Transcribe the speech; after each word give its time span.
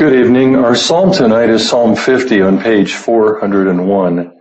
Good 0.00 0.18
evening. 0.18 0.56
Our 0.56 0.74
psalm 0.74 1.12
tonight 1.12 1.50
is 1.50 1.68
Psalm 1.68 1.94
50 1.94 2.40
on 2.40 2.58
page 2.58 2.94
401. 2.94 4.32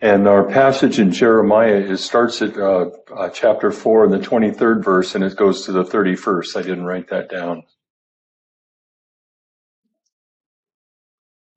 And 0.00 0.26
our 0.26 0.42
passage 0.42 0.98
in 0.98 1.12
Jeremiah 1.12 1.74
it 1.74 1.98
starts 1.98 2.40
at 2.40 2.56
uh, 2.56 2.86
uh, 3.14 3.28
chapter 3.28 3.70
4 3.70 4.04
and 4.04 4.12
the 4.14 4.26
23rd 4.26 4.82
verse 4.82 5.14
and 5.14 5.22
it 5.22 5.36
goes 5.36 5.66
to 5.66 5.72
the 5.72 5.84
31st. 5.84 6.56
I 6.56 6.62
didn't 6.62 6.86
write 6.86 7.10
that 7.10 7.28
down. 7.28 7.64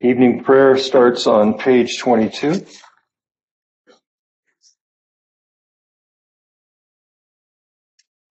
Evening 0.01 0.43
prayer 0.43 0.77
starts 0.77 1.25
on 1.25 1.57
page 1.57 1.97
22. 1.97 2.65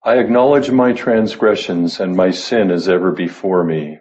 I 0.05 0.19
acknowledge 0.19 0.71
my 0.71 0.93
transgressions 0.93 1.99
and 1.99 2.15
my 2.15 2.31
sin 2.31 2.71
is 2.71 2.91
ever 2.91 3.11
before 3.11 3.65
me. 3.65 4.01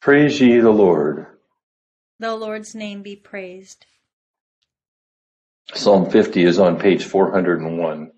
Praise 0.00 0.40
ye 0.40 0.58
the 0.60 0.70
Lord. 0.70 1.26
The 2.20 2.34
Lord's 2.34 2.74
name 2.74 3.02
be 3.02 3.16
praised. 3.16 3.84
Psalm 5.74 6.10
50 6.10 6.42
is 6.42 6.58
on 6.58 6.78
page 6.78 7.04
401. 7.04 8.10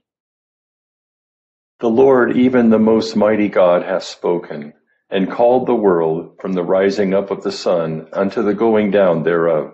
The 1.81 1.91
Lord, 1.91 2.37
even 2.37 2.71
the 2.71 2.79
most 2.79 3.17
mighty 3.17 3.49
God, 3.49 3.83
hath 3.83 4.05
spoken, 4.05 4.75
and 5.11 5.29
called 5.29 5.67
the 5.67 5.75
world 5.75 6.37
from 6.41 6.53
the 6.53 6.63
rising 6.63 7.15
up 7.15 7.33
of 7.33 7.43
the 7.43 7.51
sun 7.51 8.07
unto 8.13 8.45
the 8.45 8.55
going 8.55 8.93
down 8.93 9.25
thereof. 9.25 9.73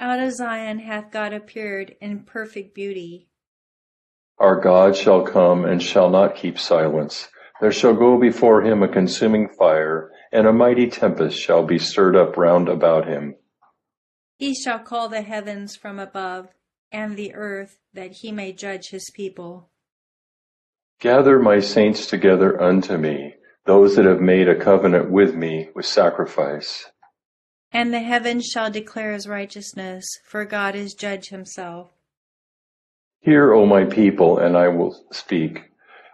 Out 0.00 0.20
of 0.20 0.32
Zion 0.32 0.78
hath 0.78 1.10
God 1.10 1.34
appeared 1.34 1.96
in 2.00 2.20
perfect 2.20 2.74
beauty. 2.74 3.28
Our 4.38 4.58
God 4.58 4.96
shall 4.96 5.20
come 5.20 5.66
and 5.66 5.82
shall 5.82 6.08
not 6.08 6.34
keep 6.34 6.58
silence. 6.58 7.28
There 7.60 7.72
shall 7.72 7.94
go 7.94 8.18
before 8.18 8.62
him 8.62 8.82
a 8.82 8.88
consuming 8.88 9.48
fire, 9.48 10.12
and 10.30 10.46
a 10.46 10.52
mighty 10.52 10.88
tempest 10.88 11.38
shall 11.38 11.64
be 11.64 11.78
stirred 11.78 12.14
up 12.14 12.36
round 12.36 12.68
about 12.68 13.06
him. 13.06 13.34
He 14.38 14.54
shall 14.54 14.78
call 14.78 15.08
the 15.08 15.22
heavens 15.22 15.74
from 15.74 15.98
above, 15.98 16.48
and 16.92 17.16
the 17.16 17.34
earth, 17.34 17.80
that 17.92 18.12
he 18.12 18.30
may 18.30 18.52
judge 18.52 18.90
his 18.90 19.10
people. 19.10 19.70
Gather 21.00 21.40
my 21.40 21.58
saints 21.58 22.06
together 22.06 22.60
unto 22.60 22.96
me, 22.96 23.34
those 23.66 23.96
that 23.96 24.04
have 24.04 24.20
made 24.20 24.48
a 24.48 24.54
covenant 24.58 25.10
with 25.10 25.34
me 25.34 25.68
with 25.74 25.86
sacrifice. 25.86 26.86
And 27.72 27.92
the 27.92 28.00
heavens 28.00 28.46
shall 28.46 28.70
declare 28.70 29.12
his 29.12 29.28
righteousness, 29.28 30.06
for 30.24 30.44
God 30.44 30.74
is 30.74 30.94
judge 30.94 31.28
himself. 31.28 31.90
Hear, 33.20 33.52
O 33.52 33.66
my 33.66 33.84
people, 33.84 34.38
and 34.38 34.56
I 34.56 34.68
will 34.68 35.04
speak. 35.10 35.67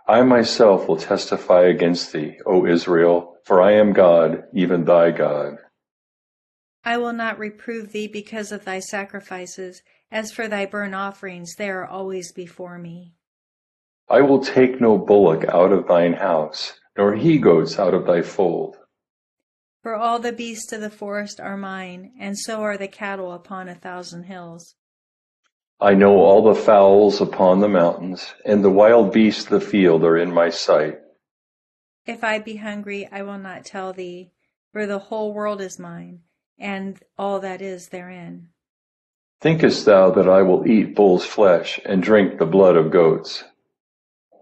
I 0.07 0.23
myself 0.23 0.87
will 0.87 0.99
testify 0.99 1.63
against 1.63 2.13
thee, 2.13 2.39
O 2.45 2.67
Israel, 2.67 3.39
for 3.45 3.63
I 3.63 3.73
am 3.73 3.93
God, 3.93 4.45
even 4.53 4.85
thy 4.85 5.11
God. 5.11 5.57
I 6.85 6.99
will 6.99 7.15
not 7.15 7.39
reprove 7.39 7.93
thee 7.93 8.07
because 8.07 8.53
of 8.53 8.67
thy 8.67 8.81
sacrifices. 8.81 9.83
As 10.11 10.31
for 10.31 10.47
thy 10.47 10.67
burnt 10.67 10.95
offerings, 10.95 11.55
they 11.57 11.71
are 11.71 11.87
always 11.87 12.33
before 12.33 12.79
me. 12.79 13.15
I 14.09 14.21
will 14.21 14.45
take 14.45 14.81
no 14.81 14.99
bullock 14.99 15.45
out 15.45 15.73
of 15.73 15.89
thine 15.89 16.13
house, 16.13 16.75
nor 16.99 17.15
he 17.15 17.39
goats 17.39 17.79
out 17.79 17.95
of 17.95 18.07
thy 18.07 18.21
fold. 18.21 18.77
For 19.83 19.95
all 19.95 20.19
the 20.19 20.33
beasts 20.33 20.73
of 20.73 20.83
the 20.83 20.91
forest 20.91 21.41
are 21.41 21.57
mine, 21.57 22.13
and 22.21 22.39
so 22.39 22.61
are 22.63 22.77
the 22.77 22.89
cattle 22.89 23.33
upon 23.33 23.69
a 23.69 23.75
thousand 23.75 24.25
hills. 24.25 24.75
I 25.81 25.95
know 25.95 26.19
all 26.19 26.43
the 26.43 26.55
fowls 26.55 27.21
upon 27.21 27.61
the 27.61 27.69
mountains, 27.69 28.33
and 28.45 28.65
the 28.65 28.71
wild 28.71 29.13
beasts 29.13 29.45
of 29.45 29.51
the 29.51 29.61
field 29.61 30.05
are 30.05 30.17
in 30.17 30.33
my 30.33 30.49
sight. 30.49 31.01
If 32.07 32.23
I 32.23 32.39
be 32.39 32.57
hungry, 32.57 33.09
I 33.11 33.23
will 33.23 33.39
not 33.39 33.65
tell 33.65 33.93
thee, 33.93 34.31
for 34.73 34.87
the 34.87 34.99
whole 34.99 35.35
world 35.35 35.61
is 35.61 35.79
mine, 35.79 36.21
and 36.59 37.03
all 37.19 37.41
that 37.41 37.61
is 37.61 37.89
therein. 37.89 38.49
Thinkest 39.41 39.85
thou 39.85 40.11
that 40.13 40.29
I 40.29 40.43
will 40.43 40.67
eat 40.67 40.95
bull's 40.95 41.27
flesh, 41.27 41.81
and 41.85 42.03
drink 42.03 42.39
the 42.39 42.47
blood 42.47 42.77
of 42.77 42.91
goats? 42.91 43.45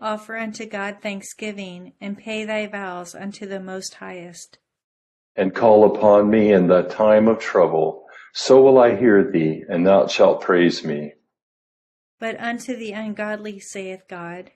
Offer 0.01 0.37
unto 0.37 0.67
God 0.67 0.99
thanksgiving, 1.01 1.95
and 2.01 2.19
pay 2.19 2.45
thy 2.45 2.67
vows 2.67 3.15
unto 3.15 3.47
the 3.47 3.61
Most 3.61 3.95
Highest. 3.95 4.59
And 5.35 5.55
call 5.55 5.85
upon 5.87 6.31
me 6.31 6.53
in 6.53 6.67
the 6.67 6.83
time 6.83 7.27
of 7.27 7.39
trouble, 7.39 8.05
so 8.33 8.63
will 8.63 8.79
I 8.79 8.97
hear 8.97 9.29
thee, 9.31 9.65
and 9.69 9.87
thou 9.87 10.07
shalt 10.07 10.41
praise 10.41 10.85
me. 10.85 11.15
But 12.23 12.39
unto 12.39 12.77
the 12.77 12.93
ungodly 12.93 13.59
saith 13.59 14.07
God, 14.07 14.53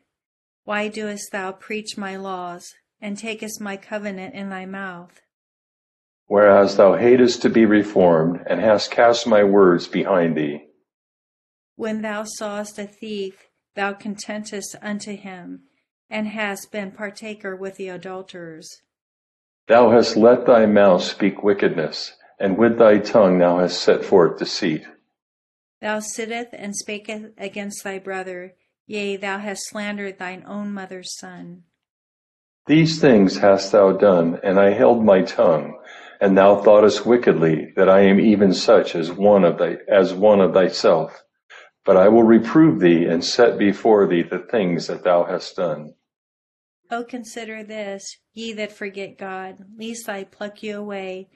Why 0.63 0.87
doest 0.87 1.33
thou 1.33 1.51
preach 1.51 1.99
my 1.99 2.15
laws, 2.15 2.77
and 3.01 3.19
takest 3.19 3.61
my 3.61 3.77
covenant 3.77 4.37
in 4.37 4.51
thy 4.51 4.67
mouth? 4.67 5.21
Whereas 6.29 6.77
thou 6.77 6.95
hatest 6.95 7.43
to 7.43 7.51
be 7.51 7.67
reformed, 7.67 8.39
and 8.47 8.61
hast 8.61 8.93
cast 8.93 9.27
my 9.27 9.43
words 9.43 9.89
behind 9.89 10.37
thee. 10.37 10.69
When 11.75 12.03
thou 12.03 12.23
sawest 12.23 12.79
a 12.79 12.87
thief, 12.87 13.49
thou 13.75 13.95
contentest 13.95 14.77
unto 14.81 15.17
him, 15.17 15.65
and 16.09 16.29
hast 16.29 16.71
been 16.71 16.93
partaker 16.93 17.57
with 17.57 17.75
the 17.79 17.89
adulterers. 17.89 18.81
Thou 19.67 19.91
hast 19.91 20.17
let 20.17 20.47
thy 20.47 20.67
mouth 20.67 21.03
speak 21.03 21.43
wickedness, 21.43 22.13
and 22.39 22.57
with 22.57 22.79
thy 22.79 22.99
tongue 22.99 23.41
thou 23.41 23.59
hast 23.59 23.81
set 23.81 24.05
forth 24.05 24.39
deceit. 24.39 24.87
Thou 25.87 26.01
sittest 26.01 26.49
and 26.53 26.75
spakest 26.75 27.31
against 27.39 27.85
thy 27.85 28.01
brother, 28.01 28.57
yea, 28.89 29.17
thou 29.17 29.39
hast 29.39 29.69
slandered 29.69 30.19
thine 30.19 30.43
own 30.45 30.75
mother's 30.75 31.17
son. 31.17 31.63
These 32.67 33.01
things 33.01 33.37
hast 33.37 33.71
thou 33.71 33.93
done, 33.93 34.41
and 34.43 34.59
I 34.59 34.71
held 34.71 35.05
my 35.05 35.23
tongue. 35.23 35.79
and 36.21 36.37
thou 36.37 36.61
thoughtest 36.61 37.07
wickedly 37.07 37.73
that 37.77 37.89
I 37.89 38.01
am 38.01 38.19
even 38.19 38.53
such 38.53 38.97
as 38.97 39.13
one 39.13 39.45
of 39.45 39.59
thy, 39.59 39.77
as 39.87 40.13
one 40.13 40.41
of 40.41 40.55
thyself. 40.55 41.23
But 41.85 41.97
I 41.97 42.09
will 42.09 42.25
reprove 42.25 42.81
thee 42.81 43.05
and 43.05 43.25
set 43.25 43.57
before 43.57 44.09
thee 44.09 44.23
the 44.23 44.45
things 44.51 44.89
that 44.89 45.05
thou 45.05 45.23
hast 45.23 45.55
done. 45.55 45.95
O 46.91 47.05
consider 47.05 47.63
this, 47.63 48.19
ye 48.35 48.53
that 48.55 48.73
forget 48.73 49.19
God, 49.19 49.59
lest 49.79 50.09
I 50.09 50.25
pluck 50.25 50.65
you 50.65 50.79
away, 50.79 51.29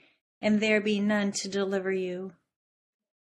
and 0.43 0.59
there 0.59 0.81
be 0.81 0.99
none 0.99 1.31
to 1.35 1.49
deliver 1.49 1.93
you. 1.93 2.33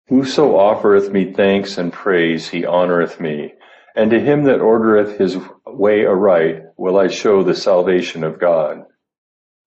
Whoso 0.08 0.56
offereth 0.56 1.12
me 1.12 1.34
thanks 1.34 1.78
and 1.78 1.92
praise, 1.92 2.50
he 2.50 2.66
honoureth 2.66 3.20
me. 3.20 3.54
And 3.96 4.12
to 4.12 4.20
him 4.20 4.44
that 4.44 4.60
ordereth 4.60 5.18
his 5.18 5.38
way 5.66 6.04
aright 6.04 6.64
will 6.78 6.98
I 6.98 7.08
show 7.08 7.44
the 7.44 7.56
salvation 7.56 8.24
of 8.24 8.40
God. 8.40 8.84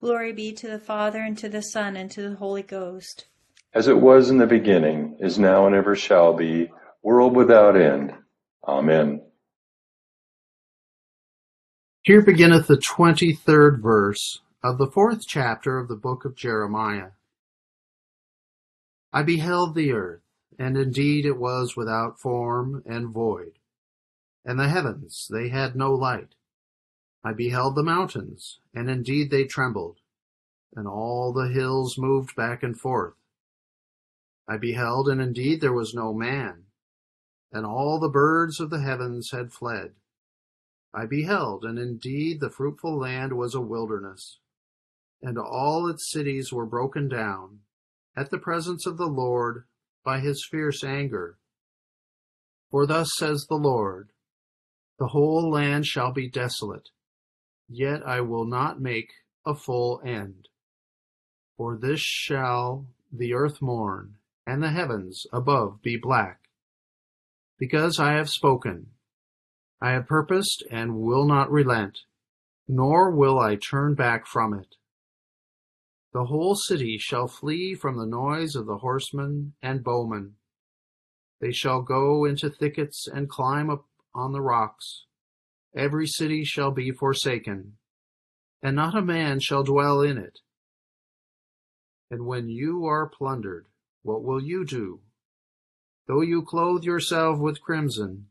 Glory 0.01 0.31
be 0.33 0.53
to 0.53 0.67
the 0.67 0.79
Father, 0.79 1.19
and 1.19 1.37
to 1.39 1.49
the 1.49 1.61
Son, 1.63 1.95
and 1.95 2.11
to 2.11 2.29
the 2.29 2.35
Holy 2.35 2.61
Ghost. 2.61 3.25
As 3.73 3.87
it 3.87 3.99
was 3.99 4.29
in 4.29 4.37
the 4.37 4.45
beginning, 4.45 5.17
is 5.19 5.39
now, 5.39 5.65
and 5.65 5.75
ever 5.75 5.95
shall 5.95 6.33
be, 6.33 6.71
world 7.01 7.35
without 7.35 7.75
end. 7.75 8.13
Amen. 8.67 9.21
Here 12.03 12.21
beginneth 12.21 12.67
the 12.67 12.77
twenty-third 12.77 13.81
verse 13.81 14.41
of 14.63 14.77
the 14.77 14.91
fourth 14.91 15.25
chapter 15.27 15.77
of 15.79 15.87
the 15.87 15.95
book 15.95 16.25
of 16.25 16.35
Jeremiah. 16.35 17.09
I 19.11 19.23
beheld 19.23 19.73
the 19.73 19.93
earth, 19.93 20.21
and 20.59 20.77
indeed 20.77 21.25
it 21.25 21.37
was 21.37 21.75
without 21.75 22.19
form 22.19 22.81
and 22.85 23.09
void, 23.09 23.59
and 24.45 24.59
the 24.59 24.69
heavens, 24.69 25.27
they 25.31 25.49
had 25.49 25.75
no 25.75 25.93
light. 25.93 26.35
I 27.23 27.33
beheld 27.33 27.75
the 27.75 27.83
mountains, 27.83 28.59
and 28.73 28.89
indeed 28.89 29.29
they 29.29 29.45
trembled, 29.45 29.99
and 30.75 30.87
all 30.87 31.33
the 31.33 31.49
hills 31.49 31.97
moved 31.97 32.35
back 32.35 32.63
and 32.63 32.79
forth. 32.79 33.15
I 34.47 34.57
beheld, 34.57 35.09
and 35.09 35.19
indeed 35.19 35.59
there 35.59 35.73
was 35.73 35.93
no 35.93 36.13
man, 36.13 36.67
and 37.51 37.65
all 37.65 37.99
the 37.99 38.07
birds 38.07 38.59
of 38.59 38.69
the 38.69 38.79
heavens 38.79 39.31
had 39.31 39.51
fled. 39.51 39.95
I 40.93 41.05
beheld, 41.05 41.65
and 41.65 41.77
indeed 41.77 42.39
the 42.39 42.49
fruitful 42.49 42.97
land 42.97 43.33
was 43.33 43.53
a 43.53 43.61
wilderness, 43.61 44.39
and 45.21 45.37
all 45.37 45.87
its 45.89 46.09
cities 46.09 46.53
were 46.53 46.65
broken 46.65 47.09
down 47.09 47.59
at 48.15 48.31
the 48.31 48.37
presence 48.37 48.85
of 48.85 48.97
the 48.97 49.07
Lord 49.07 49.65
by 50.07 50.21
his 50.21 50.47
fierce 50.49 50.85
anger. 50.85 51.37
For 52.71 52.87
thus 52.87 53.09
says 53.17 53.45
the 53.49 53.57
Lord, 53.57 54.13
The 54.99 55.07
whole 55.07 55.51
land 55.51 55.85
shall 55.85 56.13
be 56.13 56.29
desolate, 56.29 56.91
yet 57.67 58.07
I 58.07 58.21
will 58.21 58.45
not 58.45 58.79
make 58.79 59.09
a 59.45 59.53
full 59.53 60.01
end. 60.05 60.47
For 61.57 61.75
this 61.75 61.99
shall 61.99 62.87
the 63.11 63.33
earth 63.33 63.61
mourn, 63.61 64.13
and 64.45 64.63
the 64.63 64.69
heavens 64.69 65.25
above 65.33 65.81
be 65.81 65.97
black. 65.97 66.39
Because 67.59 67.99
I 67.99 68.13
have 68.13 68.29
spoken, 68.29 68.91
I 69.81 69.91
have 69.91 70.07
purposed 70.07 70.63
and 70.71 71.01
will 71.01 71.27
not 71.27 71.51
relent, 71.51 71.99
nor 72.65 73.11
will 73.11 73.39
I 73.39 73.57
turn 73.57 73.93
back 73.93 74.25
from 74.25 74.53
it. 74.53 74.77
The 76.13 76.25
whole 76.25 76.55
city 76.55 76.97
shall 76.97 77.27
flee 77.27 77.75
from 77.75 77.97
the 77.97 78.05
noise 78.05 78.55
of 78.55 78.65
the 78.65 78.77
horsemen 78.77 79.53
and 79.61 79.83
bowmen. 79.83 80.35
They 81.39 81.51
shall 81.51 81.81
go 81.81 82.25
into 82.25 82.49
thickets 82.49 83.07
and 83.07 83.29
climb 83.29 83.69
up 83.69 83.85
on 84.15 84.31
the 84.31 84.41
rocks. 84.41 85.05
Every 85.75 86.07
city 86.07 86.43
shall 86.43 86.71
be 86.71 86.91
forsaken, 86.91 87.77
and 88.63 88.75
not 88.75 88.97
a 88.97 89.01
man 89.01 89.39
shall 89.39 89.63
dwell 89.63 90.01
in 90.01 90.17
it. 90.17 90.39
And 92.09 92.25
when 92.25 92.49
you 92.49 92.85
are 92.85 93.09
plundered, 93.09 93.67
what 94.01 94.23
will 94.23 94.41
you 94.41 94.65
do? 94.65 95.01
Though 96.07 96.21
you 96.21 96.41
clothe 96.41 96.83
yourself 96.83 97.37
with 97.37 97.61
crimson, 97.61 98.27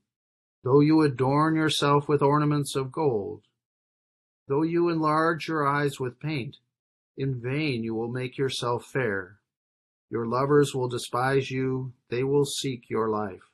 though 0.64 0.80
you 0.80 1.02
adorn 1.02 1.54
yourself 1.54 2.08
with 2.08 2.22
ornaments 2.22 2.74
of 2.74 2.90
gold, 2.90 3.42
though 4.48 4.62
you 4.62 4.88
enlarge 4.88 5.46
your 5.46 5.68
eyes 5.68 6.00
with 6.00 6.18
paint, 6.18 6.56
in 7.16 7.40
vain 7.40 7.82
you 7.82 7.94
will 7.94 8.10
make 8.10 8.36
yourself 8.36 8.84
fair. 8.84 9.40
Your 10.10 10.26
lovers 10.26 10.74
will 10.74 10.88
despise 10.88 11.50
you, 11.50 11.92
they 12.10 12.22
will 12.22 12.44
seek 12.44 12.88
your 12.88 13.08
life. 13.08 13.50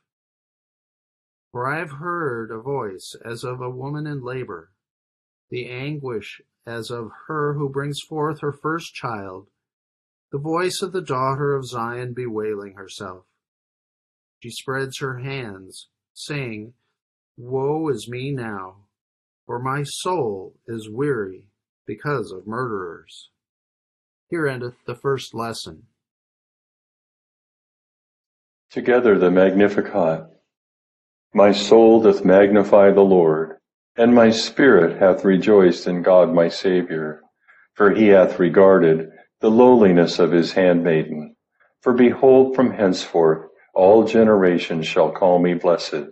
For 1.50 1.66
I 1.66 1.78
have 1.78 1.92
heard 1.92 2.50
a 2.50 2.60
voice 2.60 3.14
as 3.24 3.44
of 3.44 3.60
a 3.60 3.70
woman 3.70 4.06
in 4.06 4.22
labor, 4.22 4.72
the 5.50 5.68
anguish 5.68 6.40
as 6.66 6.90
of 6.90 7.10
her 7.26 7.54
who 7.54 7.68
brings 7.68 8.00
forth 8.00 8.40
her 8.40 8.52
first 8.52 8.94
child, 8.94 9.48
the 10.30 10.38
voice 10.38 10.80
of 10.80 10.92
the 10.92 11.02
daughter 11.02 11.54
of 11.54 11.66
Zion 11.66 12.14
bewailing 12.14 12.74
herself. 12.74 13.26
She 14.42 14.50
spreads 14.50 14.98
her 14.98 15.18
hands, 15.18 15.88
saying, 16.14 16.74
Woe 17.36 17.88
is 17.88 18.08
me 18.08 18.30
now, 18.30 18.86
for 19.46 19.58
my 19.58 19.82
soul 19.82 20.58
is 20.66 20.88
weary 20.88 21.48
because 21.86 22.32
of 22.32 22.46
murderers. 22.46 23.30
Here 24.32 24.48
endeth 24.48 24.86
the 24.86 24.94
first 24.94 25.34
lesson. 25.34 25.82
Together 28.70 29.18
the 29.18 29.30
Magnificat. 29.30 30.22
My 31.34 31.52
soul 31.52 32.00
doth 32.00 32.24
magnify 32.24 32.92
the 32.92 33.02
Lord, 33.02 33.58
and 33.94 34.14
my 34.14 34.30
spirit 34.30 34.98
hath 34.98 35.26
rejoiced 35.26 35.86
in 35.86 36.00
God 36.00 36.32
my 36.32 36.48
Saviour, 36.48 37.20
for 37.74 37.90
he 37.90 38.06
hath 38.06 38.38
regarded 38.38 39.10
the 39.42 39.50
lowliness 39.50 40.18
of 40.18 40.32
his 40.32 40.52
handmaiden. 40.52 41.36
For 41.82 41.92
behold, 41.92 42.56
from 42.56 42.70
henceforth 42.70 43.50
all 43.74 44.04
generations 44.04 44.86
shall 44.86 45.12
call 45.12 45.40
me 45.40 45.52
blessed. 45.52 46.06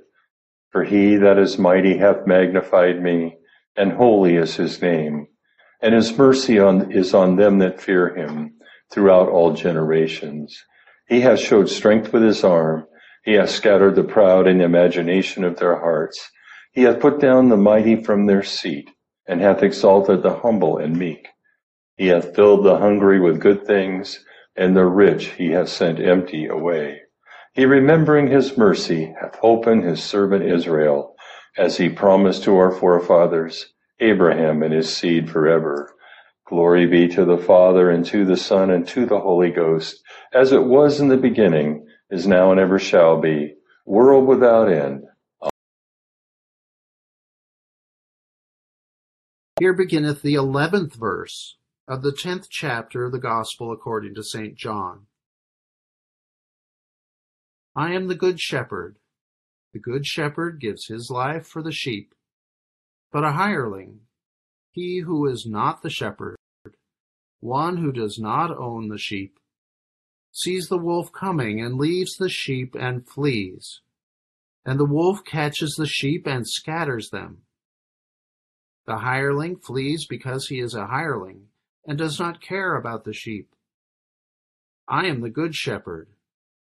For 0.72 0.84
he 0.84 1.16
that 1.16 1.38
is 1.38 1.56
mighty 1.56 1.96
hath 1.96 2.26
magnified 2.26 3.02
me, 3.02 3.38
and 3.76 3.92
holy 3.92 4.36
is 4.36 4.56
his 4.56 4.82
name. 4.82 5.26
And 5.82 5.94
his 5.94 6.16
mercy 6.16 6.58
on, 6.58 6.92
is 6.92 7.14
on 7.14 7.36
them 7.36 7.58
that 7.58 7.80
fear 7.80 8.14
him 8.14 8.54
throughout 8.90 9.28
all 9.28 9.52
generations. 9.52 10.62
He 11.08 11.20
hath 11.20 11.40
showed 11.40 11.68
strength 11.68 12.12
with 12.12 12.22
his 12.22 12.44
arm. 12.44 12.86
He 13.24 13.34
hath 13.34 13.50
scattered 13.50 13.94
the 13.96 14.04
proud 14.04 14.46
in 14.46 14.58
the 14.58 14.64
imagination 14.64 15.44
of 15.44 15.58
their 15.58 15.76
hearts. 15.76 16.30
He 16.72 16.82
hath 16.82 17.00
put 17.00 17.20
down 17.20 17.48
the 17.48 17.56
mighty 17.56 18.02
from 18.02 18.26
their 18.26 18.42
seat, 18.42 18.90
and 19.26 19.40
hath 19.40 19.62
exalted 19.62 20.22
the 20.22 20.34
humble 20.34 20.78
and 20.78 20.96
meek. 20.96 21.28
He 21.96 22.08
hath 22.08 22.34
filled 22.34 22.64
the 22.64 22.78
hungry 22.78 23.20
with 23.20 23.40
good 23.40 23.66
things, 23.66 24.24
and 24.56 24.76
the 24.76 24.86
rich 24.86 25.26
he 25.32 25.50
hath 25.50 25.68
sent 25.68 26.00
empty 26.00 26.46
away. 26.46 27.00
He 27.54 27.64
remembering 27.66 28.28
his 28.28 28.56
mercy 28.56 29.14
hath 29.20 29.38
opened 29.42 29.84
his 29.84 30.02
servant 30.02 30.44
Israel, 30.44 31.16
as 31.56 31.76
he 31.76 31.88
promised 31.88 32.44
to 32.44 32.56
our 32.56 32.70
forefathers, 32.70 33.72
Abraham 34.00 34.62
and 34.62 34.72
his 34.72 34.94
seed 34.94 35.30
forever. 35.30 35.94
Glory 36.46 36.86
be 36.86 37.06
to 37.08 37.24
the 37.24 37.38
Father, 37.38 37.90
and 37.90 38.04
to 38.06 38.24
the 38.24 38.36
Son, 38.36 38.70
and 38.70 38.86
to 38.88 39.06
the 39.06 39.20
Holy 39.20 39.50
Ghost, 39.50 40.02
as 40.32 40.52
it 40.52 40.64
was 40.64 41.00
in 41.00 41.08
the 41.08 41.16
beginning, 41.16 41.86
is 42.10 42.26
now, 42.26 42.50
and 42.50 42.58
ever 42.58 42.78
shall 42.78 43.20
be, 43.20 43.54
world 43.84 44.26
without 44.26 44.70
end. 44.70 45.04
Here 49.60 49.74
beginneth 49.74 50.22
the 50.22 50.34
eleventh 50.34 50.94
verse 50.94 51.56
of 51.86 52.02
the 52.02 52.12
tenth 52.12 52.48
chapter 52.48 53.04
of 53.04 53.12
the 53.12 53.18
Gospel 53.18 53.72
according 53.72 54.14
to 54.14 54.22
St. 54.22 54.56
John. 54.56 55.06
I 57.76 57.92
am 57.92 58.08
the 58.08 58.14
good 58.14 58.40
shepherd. 58.40 58.96
The 59.72 59.78
good 59.78 60.06
shepherd 60.06 60.60
gives 60.60 60.86
his 60.86 61.10
life 61.10 61.46
for 61.46 61.62
the 61.62 61.72
sheep. 61.72 62.14
But 63.12 63.24
a 63.24 63.32
hireling, 63.32 64.00
he 64.70 65.00
who 65.00 65.26
is 65.26 65.46
not 65.46 65.82
the 65.82 65.90
shepherd, 65.90 66.36
one 67.40 67.78
who 67.78 67.92
does 67.92 68.18
not 68.18 68.56
own 68.56 68.88
the 68.88 68.98
sheep, 68.98 69.38
sees 70.32 70.68
the 70.68 70.78
wolf 70.78 71.10
coming 71.12 71.60
and 71.60 71.76
leaves 71.76 72.14
the 72.16 72.28
sheep 72.28 72.74
and 72.74 73.08
flees. 73.08 73.80
And 74.64 74.78
the 74.78 74.84
wolf 74.84 75.24
catches 75.24 75.74
the 75.74 75.86
sheep 75.86 76.26
and 76.26 76.48
scatters 76.48 77.10
them. 77.10 77.42
The 78.86 78.98
hireling 78.98 79.56
flees 79.56 80.06
because 80.06 80.48
he 80.48 80.60
is 80.60 80.74
a 80.74 80.86
hireling 80.86 81.46
and 81.86 81.98
does 81.98 82.20
not 82.20 82.42
care 82.42 82.76
about 82.76 83.04
the 83.04 83.12
sheep. 83.12 83.54
I 84.86 85.06
am 85.06 85.20
the 85.20 85.30
good 85.30 85.54
shepherd 85.54 86.08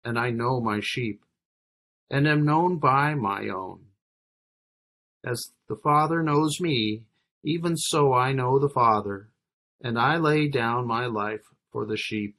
and 0.06 0.16
I 0.16 0.30
know 0.30 0.60
my 0.60 0.78
sheep, 0.80 1.24
and 2.08 2.28
am 2.28 2.44
known 2.44 2.78
by 2.78 3.14
my 3.14 3.48
own. 3.48 3.86
As 5.24 5.50
the 5.68 5.76
Father 5.76 6.22
knows 6.22 6.60
me, 6.60 7.02
even 7.42 7.76
so 7.76 8.12
I 8.12 8.32
know 8.32 8.58
the 8.58 8.68
Father, 8.68 9.30
and 9.80 9.98
I 9.98 10.16
lay 10.16 10.48
down 10.48 10.86
my 10.86 11.06
life 11.06 11.42
for 11.70 11.86
the 11.86 11.96
sheep. 11.96 12.36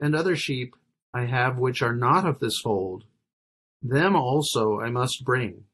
And 0.00 0.14
other 0.14 0.36
sheep 0.36 0.74
I 1.14 1.26
have 1.26 1.58
which 1.58 1.82
are 1.82 1.94
not 1.94 2.26
of 2.26 2.40
this 2.40 2.60
fold, 2.60 3.04
them 3.82 4.14
also 4.14 4.80
I 4.80 4.90
must 4.90 5.24
bring, 5.24 5.64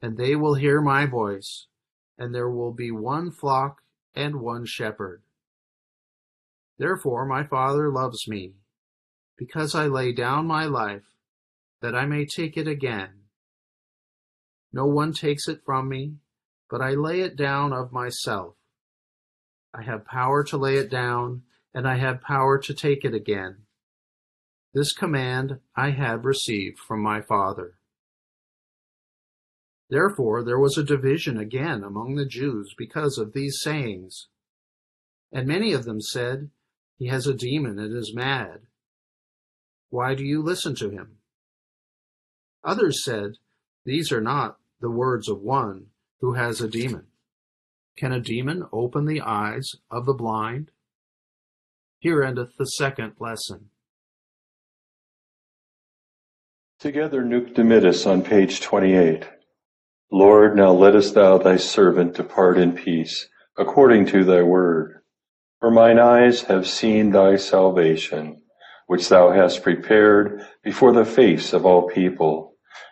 and 0.00 0.16
they 0.16 0.34
will 0.34 0.54
hear 0.54 0.80
my 0.80 1.06
voice, 1.06 1.66
and 2.16 2.34
there 2.34 2.50
will 2.50 2.72
be 2.72 2.90
one 2.90 3.30
flock 3.30 3.82
and 4.14 4.40
one 4.40 4.64
shepherd. 4.64 5.22
Therefore 6.78 7.26
my 7.26 7.44
Father 7.44 7.90
loves 7.90 8.26
me, 8.26 8.54
because 9.36 9.74
I 9.74 9.86
lay 9.86 10.12
down 10.12 10.46
my 10.46 10.64
life, 10.64 11.04
that 11.80 11.94
I 11.94 12.06
may 12.06 12.24
take 12.24 12.56
it 12.56 12.66
again. 12.66 13.10
No 14.72 14.86
one 14.86 15.12
takes 15.12 15.48
it 15.48 15.62
from 15.64 15.88
me, 15.88 16.16
but 16.70 16.80
I 16.80 16.90
lay 16.90 17.20
it 17.20 17.36
down 17.36 17.72
of 17.72 17.92
myself. 17.92 18.54
I 19.74 19.82
have 19.82 20.04
power 20.04 20.44
to 20.44 20.56
lay 20.56 20.76
it 20.76 20.90
down, 20.90 21.42
and 21.74 21.86
I 21.86 21.96
have 21.96 22.20
power 22.20 22.58
to 22.58 22.74
take 22.74 23.04
it 23.04 23.14
again. 23.14 23.66
This 24.74 24.92
command 24.92 25.60
I 25.74 25.90
have 25.90 26.24
received 26.24 26.78
from 26.78 27.02
my 27.02 27.20
Father. 27.20 27.78
Therefore 29.90 30.44
there 30.44 30.58
was 30.58 30.76
a 30.76 30.84
division 30.84 31.38
again 31.38 31.82
among 31.82 32.16
the 32.16 32.26
Jews 32.26 32.74
because 32.76 33.16
of 33.16 33.32
these 33.32 33.60
sayings. 33.60 34.28
And 35.32 35.46
many 35.46 35.72
of 35.72 35.84
them 35.84 36.00
said, 36.00 36.50
He 36.98 37.06
has 37.06 37.26
a 37.26 37.34
demon 37.34 37.78
and 37.78 37.96
is 37.96 38.14
mad. 38.14 38.62
Why 39.88 40.14
do 40.14 40.24
you 40.24 40.42
listen 40.42 40.74
to 40.76 40.90
him? 40.90 41.18
Others 42.64 43.02
said, 43.04 43.32
These 43.84 44.12
are 44.12 44.20
not 44.20 44.57
the 44.80 44.90
words 44.90 45.28
of 45.28 45.40
one 45.40 45.86
who 46.20 46.34
has 46.34 46.60
a 46.60 46.68
demon. 46.68 47.06
Can 47.96 48.12
a 48.12 48.20
demon 48.20 48.64
open 48.72 49.06
the 49.06 49.20
eyes 49.20 49.74
of 49.90 50.06
the 50.06 50.14
blind? 50.14 50.70
Here 51.98 52.22
endeth 52.22 52.56
the 52.56 52.66
second 52.66 53.14
lesson. 53.18 53.70
Together 56.78 57.24
Nunc 57.24 57.54
Dimittis 57.54 58.06
on 58.06 58.22
page 58.22 58.60
28. 58.60 59.28
Lord, 60.12 60.56
now 60.56 60.70
lettest 60.70 61.14
thou 61.14 61.38
thy 61.38 61.56
servant 61.56 62.14
depart 62.14 62.56
in 62.56 62.72
peace, 62.72 63.28
according 63.56 64.06
to 64.06 64.24
thy 64.24 64.42
word. 64.42 65.02
For 65.58 65.72
mine 65.72 65.98
eyes 65.98 66.42
have 66.42 66.68
seen 66.68 67.10
thy 67.10 67.34
salvation, 67.34 68.42
which 68.86 69.08
thou 69.08 69.32
hast 69.32 69.64
prepared 69.64 70.46
before 70.62 70.92
the 70.92 71.04
face 71.04 71.52
of 71.52 71.66
all 71.66 71.88
people, 71.88 72.56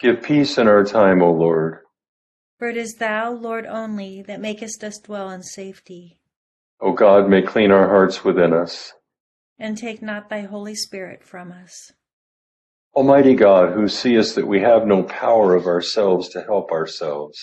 Give 0.00 0.22
peace 0.22 0.56
in 0.56 0.66
our 0.66 0.82
time, 0.82 1.22
O 1.22 1.30
Lord. 1.30 1.80
For 2.58 2.68
it 2.68 2.78
is 2.78 2.94
thou, 2.94 3.32
Lord 3.32 3.66
only, 3.66 4.22
that 4.22 4.40
makest 4.40 4.82
us 4.82 4.98
dwell 4.98 5.28
in 5.28 5.42
safety. 5.42 6.20
O 6.80 6.92
God, 6.92 7.28
may 7.28 7.42
clean 7.42 7.70
our 7.70 7.86
hearts 7.86 8.24
within 8.24 8.54
us 8.54 8.94
and 9.58 9.76
take 9.76 10.00
not 10.00 10.30
thy 10.30 10.40
Holy 10.40 10.74
Spirit 10.74 11.22
from 11.22 11.52
us. 11.52 11.92
Almighty 12.94 13.34
God, 13.34 13.74
who 13.74 13.88
seest 13.88 14.36
that 14.36 14.46
we 14.46 14.60
have 14.62 14.86
no 14.86 15.02
power 15.02 15.54
of 15.54 15.66
ourselves 15.66 16.30
to 16.30 16.40
help 16.40 16.72
ourselves, 16.72 17.38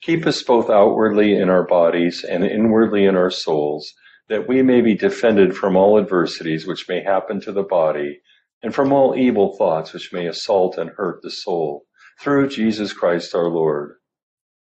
keep 0.00 0.26
us 0.26 0.42
both 0.42 0.68
outwardly 0.68 1.36
in 1.36 1.48
our 1.48 1.64
bodies 1.64 2.24
and 2.24 2.44
inwardly 2.44 3.04
in 3.04 3.14
our 3.14 3.30
souls, 3.30 3.94
that 4.28 4.48
we 4.48 4.60
may 4.60 4.80
be 4.80 4.96
defended 4.96 5.56
from 5.56 5.76
all 5.76 6.00
adversities 6.00 6.66
which 6.66 6.88
may 6.88 7.00
happen 7.00 7.40
to 7.42 7.52
the 7.52 7.62
body, 7.62 8.20
and 8.60 8.74
from 8.74 8.92
all 8.92 9.14
evil 9.16 9.56
thoughts 9.56 9.92
which 9.92 10.12
may 10.12 10.26
assault 10.26 10.76
and 10.76 10.90
hurt 10.90 11.22
the 11.22 11.30
soul, 11.30 11.84
through 12.20 12.48
Jesus 12.48 12.92
Christ 12.92 13.34
our 13.34 13.48
Lord. 13.48 13.96